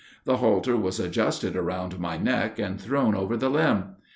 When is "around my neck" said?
1.55-2.57